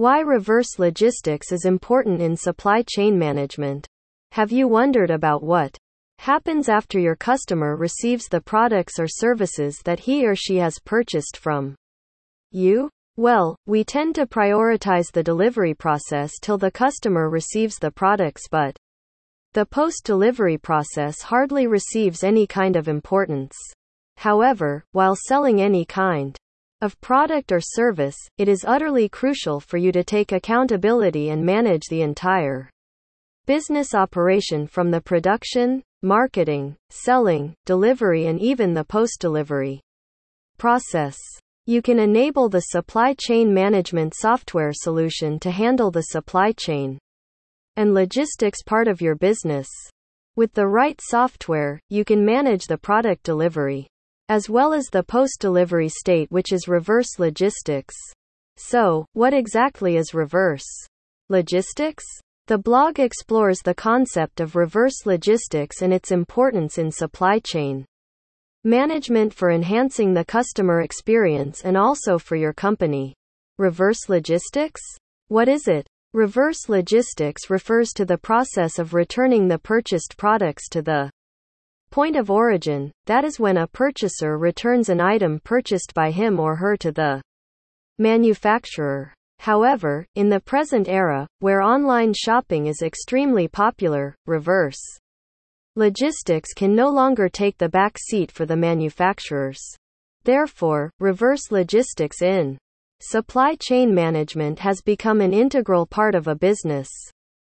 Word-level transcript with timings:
Why 0.00 0.20
reverse 0.20 0.78
logistics 0.78 1.52
is 1.52 1.66
important 1.66 2.22
in 2.22 2.34
supply 2.34 2.82
chain 2.88 3.18
management. 3.18 3.86
Have 4.32 4.50
you 4.50 4.66
wondered 4.66 5.10
about 5.10 5.42
what 5.42 5.76
happens 6.20 6.70
after 6.70 6.98
your 6.98 7.14
customer 7.14 7.76
receives 7.76 8.26
the 8.26 8.40
products 8.40 8.98
or 8.98 9.06
services 9.06 9.78
that 9.84 10.00
he 10.00 10.26
or 10.26 10.34
she 10.34 10.56
has 10.56 10.78
purchased 10.86 11.36
from 11.36 11.74
you? 12.50 12.88
Well, 13.18 13.56
we 13.66 13.84
tend 13.84 14.14
to 14.14 14.24
prioritize 14.24 15.12
the 15.12 15.22
delivery 15.22 15.74
process 15.74 16.32
till 16.40 16.56
the 16.56 16.70
customer 16.70 17.28
receives 17.28 17.76
the 17.76 17.90
products, 17.90 18.48
but 18.50 18.74
the 19.52 19.66
post 19.66 20.04
delivery 20.06 20.56
process 20.56 21.20
hardly 21.20 21.66
receives 21.66 22.24
any 22.24 22.46
kind 22.46 22.74
of 22.74 22.88
importance. 22.88 23.54
However, 24.16 24.82
while 24.92 25.14
selling 25.14 25.60
any 25.60 25.84
kind 25.84 26.38
of 26.80 27.00
product 27.00 27.52
or 27.52 27.60
service, 27.60 28.16
it 28.38 28.48
is 28.48 28.64
utterly 28.66 29.08
crucial 29.08 29.60
for 29.60 29.76
you 29.76 29.92
to 29.92 30.02
take 30.02 30.32
accountability 30.32 31.30
and 31.30 31.44
manage 31.44 31.86
the 31.88 32.02
entire 32.02 32.70
business 33.46 33.94
operation 33.94 34.66
from 34.66 34.90
the 34.90 35.00
production, 35.00 35.82
marketing, 36.02 36.76
selling, 36.88 37.54
delivery, 37.66 38.26
and 38.26 38.40
even 38.40 38.72
the 38.72 38.84
post 38.84 39.20
delivery 39.20 39.80
process. 40.56 41.18
You 41.66 41.82
can 41.82 41.98
enable 41.98 42.48
the 42.48 42.60
supply 42.60 43.14
chain 43.18 43.52
management 43.52 44.14
software 44.16 44.72
solution 44.72 45.38
to 45.40 45.50
handle 45.50 45.90
the 45.90 46.02
supply 46.02 46.52
chain 46.52 46.98
and 47.76 47.92
logistics 47.92 48.62
part 48.62 48.88
of 48.88 49.00
your 49.00 49.14
business. 49.14 49.68
With 50.36 50.52
the 50.54 50.66
right 50.66 50.98
software, 51.02 51.78
you 51.90 52.04
can 52.04 52.24
manage 52.24 52.66
the 52.66 52.78
product 52.78 53.24
delivery 53.24 53.86
as 54.30 54.48
well 54.48 54.72
as 54.72 54.86
the 54.86 55.02
post 55.02 55.40
delivery 55.40 55.88
state, 55.88 56.30
which 56.30 56.52
is 56.52 56.68
reverse 56.68 57.18
logistics. 57.18 57.96
So, 58.56 59.04
what 59.12 59.34
exactly 59.34 59.96
is 59.96 60.14
reverse 60.14 60.64
logistics? 61.28 62.04
The 62.46 62.56
blog 62.56 63.00
explores 63.00 63.58
the 63.58 63.74
concept 63.74 64.38
of 64.38 64.54
reverse 64.54 65.04
logistics 65.04 65.82
and 65.82 65.92
its 65.92 66.12
importance 66.12 66.78
in 66.78 66.92
supply 66.92 67.40
chain 67.40 67.84
management 68.62 69.34
for 69.34 69.50
enhancing 69.50 70.14
the 70.14 70.24
customer 70.24 70.82
experience 70.82 71.62
and 71.64 71.76
also 71.76 72.16
for 72.16 72.36
your 72.36 72.52
company. 72.52 73.16
Reverse 73.58 74.08
logistics? 74.08 74.80
What 75.26 75.48
is 75.48 75.66
it? 75.66 75.88
Reverse 76.12 76.68
logistics 76.68 77.50
refers 77.50 77.90
to 77.94 78.04
the 78.04 78.18
process 78.18 78.78
of 78.78 78.94
returning 78.94 79.48
the 79.48 79.58
purchased 79.58 80.16
products 80.16 80.68
to 80.68 80.82
the 80.82 81.10
Point 81.90 82.14
of 82.14 82.30
origin, 82.30 82.92
that 83.06 83.24
is 83.24 83.40
when 83.40 83.56
a 83.56 83.66
purchaser 83.66 84.38
returns 84.38 84.88
an 84.88 85.00
item 85.00 85.40
purchased 85.42 85.92
by 85.92 86.12
him 86.12 86.38
or 86.38 86.54
her 86.54 86.76
to 86.76 86.92
the 86.92 87.20
manufacturer. 87.98 89.12
However, 89.40 90.06
in 90.14 90.28
the 90.28 90.38
present 90.38 90.88
era, 90.88 91.26
where 91.40 91.60
online 91.60 92.12
shopping 92.14 92.66
is 92.66 92.82
extremely 92.82 93.48
popular, 93.48 94.14
reverse 94.26 94.78
logistics 95.74 96.52
can 96.52 96.76
no 96.76 96.88
longer 96.88 97.28
take 97.28 97.58
the 97.58 97.68
back 97.68 97.98
seat 97.98 98.30
for 98.30 98.46
the 98.46 98.56
manufacturers. 98.56 99.60
Therefore, 100.22 100.92
reverse 101.00 101.50
logistics 101.50 102.22
in 102.22 102.56
supply 103.00 103.56
chain 103.56 103.92
management 103.92 104.60
has 104.60 104.80
become 104.80 105.20
an 105.20 105.32
integral 105.32 105.86
part 105.86 106.14
of 106.14 106.28
a 106.28 106.36
business. 106.36 106.88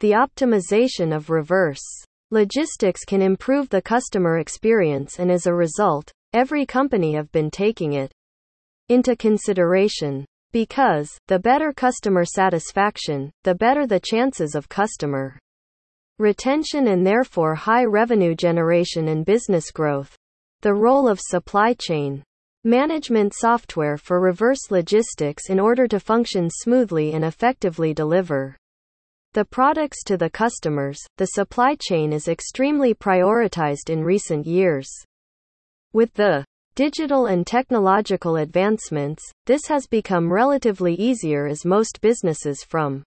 The 0.00 0.12
optimization 0.12 1.14
of 1.14 1.30
reverse 1.30 1.84
Logistics 2.34 3.04
can 3.04 3.22
improve 3.22 3.68
the 3.68 3.80
customer 3.80 4.38
experience 4.38 5.20
and 5.20 5.30
as 5.30 5.46
a 5.46 5.54
result, 5.54 6.10
every 6.32 6.66
company 6.66 7.14
have 7.14 7.30
been 7.30 7.48
taking 7.48 7.92
it 7.92 8.10
into 8.88 9.14
consideration. 9.14 10.24
Because, 10.50 11.16
the 11.28 11.38
better 11.38 11.72
customer 11.72 12.24
satisfaction, 12.24 13.30
the 13.44 13.54
better 13.54 13.86
the 13.86 14.00
chances 14.00 14.56
of 14.56 14.68
customer 14.68 15.38
retention 16.18 16.88
and 16.88 17.06
therefore 17.06 17.54
high 17.54 17.84
revenue 17.84 18.34
generation 18.34 19.06
and 19.06 19.24
business 19.24 19.70
growth. 19.70 20.16
The 20.62 20.74
role 20.74 21.06
of 21.06 21.20
supply 21.20 21.74
chain 21.74 22.24
management 22.64 23.32
software 23.36 23.96
for 23.96 24.18
reverse 24.18 24.72
logistics 24.72 25.50
in 25.50 25.60
order 25.60 25.86
to 25.86 26.00
function 26.00 26.50
smoothly 26.50 27.12
and 27.12 27.24
effectively 27.24 27.94
deliver 27.94 28.56
the 29.34 29.44
products 29.44 30.04
to 30.04 30.16
the 30.16 30.30
customers, 30.30 30.96
the 31.16 31.26
supply 31.26 31.76
chain 31.80 32.12
is 32.12 32.28
extremely 32.28 32.94
prioritized 32.94 33.90
in 33.90 34.04
recent 34.04 34.46
years. 34.46 34.88
With 35.92 36.14
the 36.14 36.44
digital 36.76 37.26
and 37.26 37.44
technological 37.44 38.36
advancements, 38.36 39.24
this 39.46 39.66
has 39.66 39.88
become 39.88 40.32
relatively 40.32 40.94
easier 40.94 41.46
as 41.46 41.64
most 41.64 42.00
businesses 42.00 42.62
from 42.62 43.02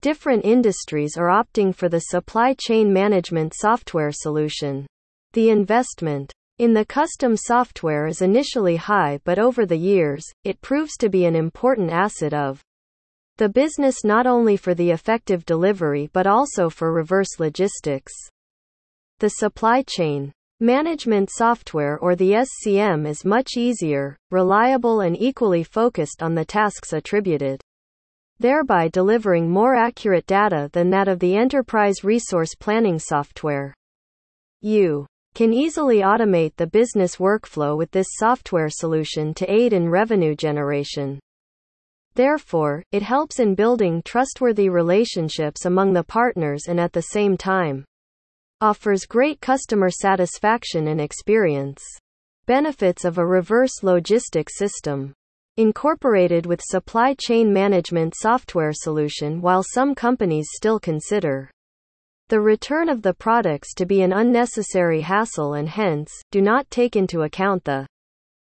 different 0.00 0.44
industries 0.44 1.16
are 1.16 1.28
opting 1.28 1.72
for 1.72 1.88
the 1.88 2.00
supply 2.00 2.56
chain 2.60 2.92
management 2.92 3.54
software 3.54 4.10
solution. 4.12 4.86
The 5.34 5.50
investment 5.50 6.32
in 6.58 6.74
the 6.74 6.84
custom 6.84 7.36
software 7.36 8.08
is 8.08 8.22
initially 8.22 8.74
high, 8.74 9.20
but 9.22 9.38
over 9.38 9.66
the 9.66 9.78
years, 9.78 10.24
it 10.42 10.60
proves 10.60 10.96
to 10.98 11.08
be 11.08 11.26
an 11.26 11.36
important 11.36 11.90
asset 11.90 12.34
of 12.34 12.60
the 13.36 13.48
business 13.48 14.04
not 14.04 14.26
only 14.26 14.56
for 14.56 14.74
the 14.74 14.90
effective 14.90 15.44
delivery 15.44 16.08
but 16.12 16.26
also 16.26 16.70
for 16.70 16.92
reverse 16.92 17.40
logistics. 17.40 18.12
The 19.18 19.30
supply 19.30 19.82
chain 19.82 20.32
management 20.60 21.30
software 21.32 21.98
or 21.98 22.14
the 22.14 22.46
SCM 22.46 23.06
is 23.06 23.24
much 23.24 23.56
easier, 23.56 24.16
reliable 24.30 25.00
and 25.00 25.20
equally 25.20 25.64
focused 25.64 26.22
on 26.22 26.34
the 26.34 26.44
tasks 26.44 26.92
attributed, 26.92 27.60
thereby 28.38 28.88
delivering 28.88 29.50
more 29.50 29.74
accurate 29.74 30.26
data 30.26 30.70
than 30.72 30.90
that 30.90 31.08
of 31.08 31.18
the 31.18 31.36
enterprise 31.36 32.04
resource 32.04 32.54
planning 32.54 32.98
software. 32.98 33.74
You 34.60 35.06
can 35.34 35.52
easily 35.52 35.98
automate 35.98 36.54
the 36.56 36.66
business 36.66 37.16
workflow 37.16 37.76
with 37.76 37.90
this 37.90 38.06
software 38.12 38.70
solution 38.70 39.34
to 39.34 39.52
aid 39.52 39.72
in 39.72 39.88
revenue 39.88 40.36
generation. 40.36 41.18
Therefore, 42.14 42.82
it 42.92 43.02
helps 43.02 43.40
in 43.40 43.54
building 43.54 44.02
trustworthy 44.04 44.68
relationships 44.68 45.64
among 45.64 45.92
the 45.92 46.04
partners 46.04 46.64
and 46.68 46.78
at 46.78 46.92
the 46.92 47.02
same 47.02 47.36
time 47.36 47.84
offers 48.60 49.04
great 49.04 49.40
customer 49.40 49.90
satisfaction 49.90 50.88
and 50.88 51.00
experience. 51.00 51.82
Benefits 52.46 53.04
of 53.04 53.18
a 53.18 53.26
reverse 53.26 53.82
logistics 53.82 54.56
system. 54.56 55.12
Incorporated 55.56 56.46
with 56.46 56.60
supply 56.62 57.14
chain 57.20 57.52
management 57.52 58.14
software 58.16 58.72
solution 58.72 59.40
while 59.40 59.62
some 59.62 59.94
companies 59.94 60.48
still 60.52 60.80
consider 60.80 61.50
the 62.28 62.40
return 62.40 62.88
of 62.88 63.02
the 63.02 63.14
products 63.14 63.74
to 63.74 63.86
be 63.86 64.02
an 64.02 64.12
unnecessary 64.12 65.00
hassle 65.02 65.54
and 65.54 65.68
hence 65.68 66.10
do 66.30 66.40
not 66.40 66.70
take 66.70 66.96
into 66.96 67.22
account 67.22 67.64
the 67.64 67.86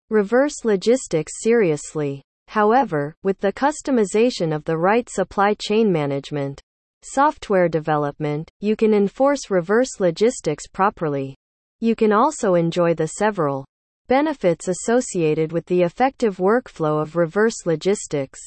reverse 0.09 0.65
logistics 0.65 1.41
seriously. 1.41 2.21
However, 2.51 3.15
with 3.23 3.39
the 3.39 3.53
customization 3.53 4.53
of 4.53 4.65
the 4.65 4.77
right 4.77 5.09
supply 5.09 5.53
chain 5.53 5.89
management 5.89 6.59
software 7.01 7.69
development, 7.69 8.51
you 8.59 8.75
can 8.75 8.93
enforce 8.93 9.49
reverse 9.49 10.01
logistics 10.01 10.67
properly. 10.67 11.37
You 11.79 11.95
can 11.95 12.11
also 12.11 12.55
enjoy 12.55 12.93
the 12.93 13.07
several 13.07 13.63
benefits 14.09 14.67
associated 14.67 15.53
with 15.53 15.65
the 15.67 15.83
effective 15.83 16.39
workflow 16.39 17.01
of 17.01 17.15
reverse 17.15 17.65
logistics. 17.65 18.41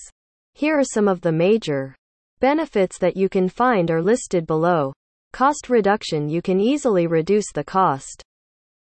Here 0.52 0.78
are 0.78 0.84
some 0.84 1.08
of 1.08 1.22
the 1.22 1.32
major 1.32 1.96
benefits 2.40 2.98
that 2.98 3.16
you 3.16 3.30
can 3.30 3.48
find 3.48 3.90
are 3.90 4.02
listed 4.02 4.46
below. 4.46 4.92
Cost 5.32 5.70
reduction 5.70 6.28
You 6.28 6.42
can 6.42 6.60
easily 6.60 7.06
reduce 7.06 7.50
the 7.54 7.64
cost 7.64 8.22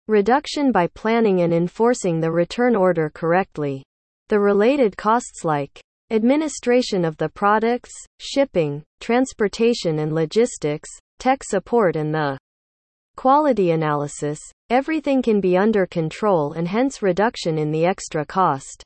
reduction 0.07 0.72
by 0.72 0.88
planning 0.88 1.41
and 1.41 1.53
enforcing 1.53 2.19
the 2.19 2.31
return 2.31 2.75
order 2.75 3.12
correctly. 3.13 3.84
The 4.33 4.39
related 4.39 4.97
costs 4.97 5.45
like 5.45 5.79
administration 6.09 7.05
of 7.05 7.16
the 7.17 7.29
products, 7.29 7.91
shipping, 8.19 8.81
transportation 9.00 10.00
and 10.00 10.12
logistics, 10.12 10.89
tech 11.19 11.44
support 11.44 11.95
and 11.95 12.12
the 12.12 12.39
quality 13.15 13.69
analysis, 13.69 14.39
everything 14.71 15.21
can 15.21 15.39
be 15.39 15.56
under 15.56 15.85
control 15.85 16.53
and 16.53 16.68
hence 16.68 17.03
reduction 17.03 17.59
in 17.59 17.69
the 17.69 17.85
extra 17.85 18.25
cost. 18.25 18.83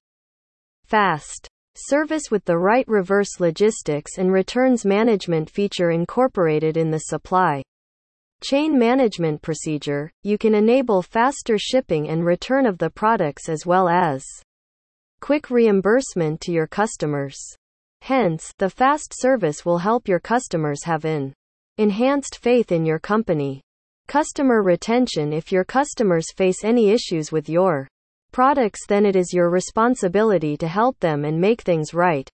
Fast. 0.83 1.47
Service 1.77 2.29
with 2.29 2.43
the 2.43 2.57
right 2.57 2.85
reverse 2.89 3.39
logistics 3.39 4.17
and 4.17 4.33
returns 4.33 4.83
management 4.83 5.49
feature 5.49 5.91
incorporated 5.91 6.75
in 6.75 6.91
the 6.91 6.99
supply. 6.99 7.63
Chain 8.43 8.77
management 8.77 9.41
procedure, 9.41 10.11
you 10.23 10.37
can 10.37 10.53
enable 10.53 11.01
faster 11.01 11.57
shipping 11.57 12.09
and 12.09 12.25
return 12.25 12.65
of 12.65 12.79
the 12.79 12.89
products 12.89 13.47
as 13.47 13.65
well 13.65 13.87
as 13.87 14.25
quick 15.19 15.49
reimbursement 15.49 16.41
to 16.41 16.51
your 16.51 16.67
customers. 16.67 17.37
Hence, 18.01 18.53
the 18.57 18.69
fast 18.69 19.13
service 19.13 19.65
will 19.65 19.79
help 19.79 20.07
your 20.07 20.19
customers 20.19 20.83
have 20.83 21.05
an 21.05 21.33
enhanced 21.77 22.37
faith 22.37 22.71
in 22.71 22.85
your 22.85 22.99
company. 22.99 23.61
Customer 24.07 24.63
retention 24.63 25.33
If 25.33 25.51
your 25.51 25.65
customers 25.65 26.31
face 26.35 26.63
any 26.63 26.91
issues 26.91 27.31
with 27.31 27.49
your 27.49 27.87
products, 28.31 28.85
then 28.87 29.05
it 29.05 29.15
is 29.15 29.33
your 29.33 29.49
responsibility 29.49 30.55
to 30.57 30.67
help 30.67 30.99
them 30.99 31.25
and 31.25 31.41
make 31.41 31.61
things 31.61 31.93
right. 31.93 32.29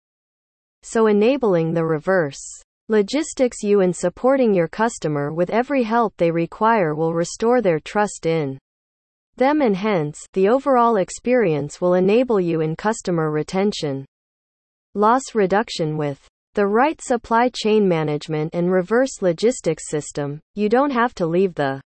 so 0.82 1.06
enabling 1.06 1.72
the 1.72 1.84
reverse 1.84 2.42
logistics 2.88 3.62
you 3.62 3.80
and 3.80 3.94
supporting 3.94 4.52
your 4.52 4.66
customer 4.66 5.32
with 5.32 5.48
every 5.50 5.84
help 5.84 6.12
they 6.16 6.30
require 6.30 6.94
will 6.94 7.14
restore 7.14 7.62
their 7.62 7.78
trust 7.78 8.26
in 8.26 8.58
them 9.36 9.60
and 9.60 9.76
hence, 9.76 10.18
the 10.32 10.48
overall 10.48 10.96
experience 10.96 11.80
will 11.80 11.94
enable 11.94 12.40
you 12.40 12.60
in 12.60 12.76
customer 12.76 13.30
retention. 13.30 14.04
Loss 14.94 15.34
reduction 15.34 15.96
with 15.96 16.28
the 16.54 16.66
right 16.66 17.00
supply 17.00 17.50
chain 17.54 17.88
management 17.88 18.54
and 18.54 18.70
reverse 18.70 19.22
logistics 19.22 19.88
system, 19.88 20.40
you 20.54 20.68
don't 20.68 20.90
have 20.90 21.14
to 21.14 21.26
leave 21.26 21.54
the 21.54 21.80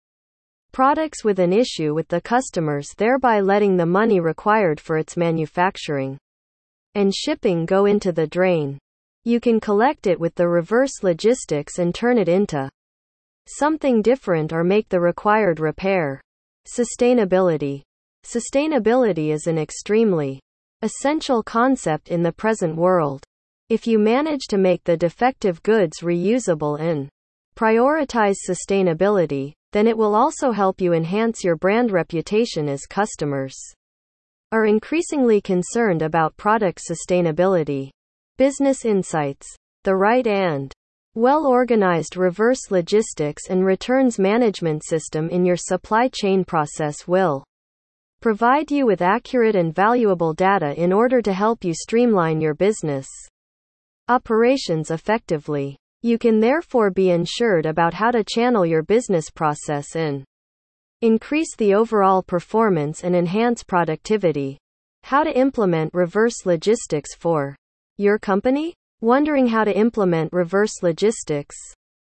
products 0.71 1.23
with 1.23 1.37
an 1.39 1.51
issue 1.51 1.93
with 1.93 2.07
the 2.07 2.21
customers, 2.21 2.87
thereby 2.97 3.41
letting 3.41 3.75
the 3.75 3.85
money 3.85 4.19
required 4.19 4.79
for 4.79 4.97
its 4.97 5.17
manufacturing 5.17 6.17
and 6.95 7.13
shipping 7.13 7.65
go 7.65 7.85
into 7.85 8.11
the 8.11 8.27
drain. 8.27 8.77
You 9.23 9.39
can 9.39 9.59
collect 9.59 10.07
it 10.07 10.19
with 10.19 10.35
the 10.35 10.47
reverse 10.47 11.03
logistics 11.03 11.77
and 11.77 11.93
turn 11.93 12.17
it 12.17 12.29
into 12.29 12.69
something 13.47 14.01
different 14.01 14.53
or 14.53 14.63
make 14.63 14.89
the 14.89 14.99
required 14.99 15.59
repair. 15.59 16.21
Sustainability. 16.67 17.81
Sustainability 18.25 19.33
is 19.33 19.47
an 19.47 19.57
extremely 19.57 20.39
essential 20.81 21.43
concept 21.43 22.07
in 22.07 22.23
the 22.23 22.31
present 22.31 22.75
world. 22.75 23.23
If 23.69 23.85
you 23.85 23.99
manage 23.99 24.47
to 24.49 24.57
make 24.57 24.83
the 24.83 24.95
defective 24.95 25.61
goods 25.63 25.99
reusable 26.01 26.79
and 26.79 27.09
prioritize 27.55 28.35
sustainability, 28.47 29.51
then 29.73 29.87
it 29.87 29.97
will 29.97 30.15
also 30.15 30.51
help 30.51 30.79
you 30.79 30.93
enhance 30.93 31.43
your 31.43 31.57
brand 31.57 31.91
reputation 31.91 32.69
as 32.69 32.85
customers 32.85 33.55
are 34.53 34.65
increasingly 34.65 35.41
concerned 35.41 36.01
about 36.01 36.37
product 36.37 36.81
sustainability. 36.89 37.89
Business 38.37 38.85
insights. 38.85 39.47
The 39.83 39.95
right 39.95 40.25
and 40.25 40.71
well 41.15 41.45
organized 41.45 42.17
reverse 42.17 42.71
logistics 42.71 43.49
and 43.49 43.63
returns 43.63 44.17
management 44.17 44.83
system 44.83 45.29
in 45.29 45.45
your 45.45 45.55
supply 45.55 46.07
chain 46.07 46.43
process 46.43 47.07
will 47.07 47.43
provide 48.19 48.71
you 48.71 48.85
with 48.85 49.01
accurate 49.01 49.55
and 49.55 49.75
valuable 49.75 50.33
data 50.33 50.73
in 50.81 50.91
order 50.91 51.21
to 51.21 51.31
help 51.31 51.63
you 51.63 51.73
streamline 51.73 52.41
your 52.41 52.55
business 52.55 53.07
operations 54.09 54.91
effectively. 54.91 55.77
You 56.01 56.17
can 56.17 56.39
therefore 56.39 56.89
be 56.89 57.11
ensured 57.11 57.65
about 57.65 57.93
how 57.93 58.11
to 58.11 58.23
channel 58.23 58.65
your 58.65 58.81
business 58.81 59.29
process 59.29 59.95
and 59.95 60.23
increase 61.01 61.55
the 61.55 61.75
overall 61.75 62.23
performance 62.23 63.03
and 63.03 63.15
enhance 63.15 63.63
productivity. 63.63 64.57
How 65.03 65.23
to 65.23 65.37
implement 65.37 65.93
reverse 65.93 66.45
logistics 66.45 67.13
for 67.13 67.55
your 67.97 68.17
company? 68.17 68.73
Wondering 69.03 69.47
how 69.47 69.65
to 69.65 69.77
implement 69.77 70.31
reverse 70.31 70.81
logistics? 70.81 71.57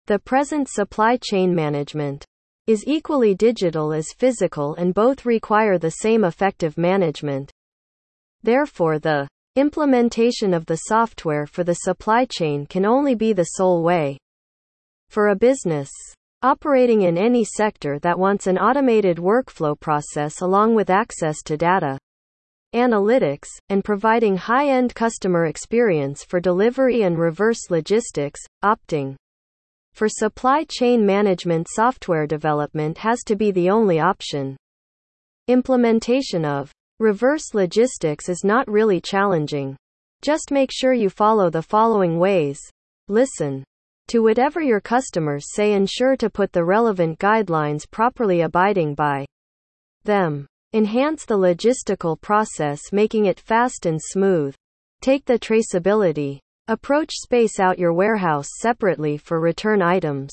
The 0.07 0.19
present 0.19 0.67
supply 0.67 1.15
chain 1.15 1.55
management 1.55 2.25
is 2.67 2.83
equally 2.85 3.33
digital 3.33 3.93
as 3.93 4.11
physical 4.11 4.75
and 4.75 4.93
both 4.93 5.25
require 5.25 5.77
the 5.77 5.89
same 5.89 6.25
effective 6.25 6.77
management. 6.77 7.49
Therefore, 8.43 8.99
the 8.99 9.29
implementation 9.55 10.53
of 10.53 10.65
the 10.65 10.75
software 10.89 11.45
for 11.45 11.63
the 11.63 11.75
supply 11.75 12.25
chain 12.29 12.65
can 12.65 12.85
only 12.85 13.15
be 13.15 13.31
the 13.31 13.51
sole 13.55 13.83
way. 13.83 14.17
For 15.07 15.29
a 15.29 15.35
business 15.38 15.89
operating 16.41 17.03
in 17.03 17.17
any 17.17 17.45
sector 17.45 17.99
that 17.99 18.19
wants 18.19 18.47
an 18.47 18.57
automated 18.57 19.15
workflow 19.15 19.79
process 19.79 20.41
along 20.41 20.75
with 20.75 20.89
access 20.89 21.41
to 21.43 21.55
data, 21.55 21.97
analytics, 22.73 23.47
and 23.69 23.83
providing 23.83 24.38
high-end 24.38 24.95
customer 24.95 25.45
experience 25.45 26.23
for 26.23 26.39
delivery 26.39 27.03
and 27.03 27.18
reverse 27.18 27.69
logistics, 27.69 28.39
opting 28.63 29.15
for 29.94 30.07
supply 30.07 30.63
chain 30.69 31.06
management 31.06 31.68
software 31.69 32.25
development 32.25 32.97
has 32.97 33.19
to 33.25 33.35
be 33.35 33.51
the 33.51 33.69
only 33.69 34.00
option. 34.00 34.56
Implementation 35.47 36.45
of 36.45 36.71
reverse 37.00 37.53
logistics 37.53 38.29
is 38.29 38.44
not 38.44 38.69
really 38.69 39.01
challenging. 39.01 39.75
Just 40.21 40.51
make 40.51 40.69
sure 40.71 40.94
you 40.94 41.09
follow 41.09 41.50
the 41.50 41.62
following 41.62 42.19
ways. 42.19 42.59
Listen 43.07 43.63
to 44.07 44.19
whatever 44.19 44.62
your 44.62 44.81
customers 44.81 45.45
say, 45.53 45.74
ensure 45.74 46.15
to 46.17 46.29
put 46.29 46.51
the 46.51 46.63
relevant 46.63 47.17
guidelines 47.19 47.89
properly 47.89 48.41
abiding 48.41 48.94
by 48.94 49.25
them. 50.03 50.47
Enhance 50.73 51.25
the 51.25 51.38
logistical 51.38 52.19
process 52.21 52.79
making 52.94 53.25
it 53.25 53.41
fast 53.41 53.85
and 53.85 54.00
smooth. 54.01 54.56
Take 55.01 55.25
the 55.25 55.38
traceability 55.38 56.39
approach 56.69 57.12
space 57.12 57.59
out 57.59 57.77
your 57.77 57.91
warehouse 57.91 58.47
separately 58.62 59.18
for 59.18 59.41
return 59.41 59.81
items. 59.81 60.31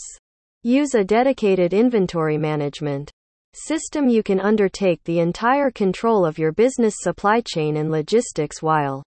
Use 0.63 0.95
a 0.95 1.03
dedicated 1.03 1.75
inventory 1.75 2.39
management 2.39 3.11
system 3.53 4.09
you 4.09 4.23
can 4.23 4.39
undertake 4.39 5.03
the 5.03 5.19
entire 5.19 5.73
control 5.73 6.25
of 6.25 6.39
your 6.39 6.53
business 6.53 6.95
supply 6.99 7.41
chain 7.41 7.79
and 7.79 7.91
logistics 7.91 8.63
while 8.63 9.03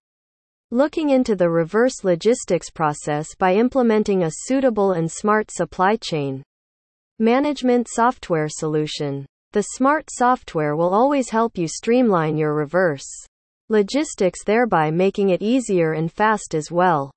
looking 0.72 1.12
into 1.12 1.38
the 1.38 1.50
reverse 1.50 2.04
logistics 2.04 2.70
process 2.70 3.34
by 3.40 3.54
implementing 3.54 4.24
a 4.24 4.32
suitable 4.32 4.92
and 4.92 5.10
smart 5.10 5.50
supply 5.50 5.96
chain 5.96 6.44
management 7.20 7.88
software 7.90 8.50
solution. 8.50 9.26
The 9.54 9.64
smart 9.74 10.10
software 10.10 10.78
will 10.78 10.94
always 10.94 11.30
help 11.30 11.58
you 11.58 11.68
streamline 11.68 12.38
your 12.38 12.54
reverse 12.54 13.06
logistics, 13.68 14.46
thereby 14.46 14.92
making 14.92 15.30
it 15.30 15.42
easier 15.42 15.92
and 15.92 16.10
fast 16.10 16.56
as 16.56 16.72
well. 16.72 17.12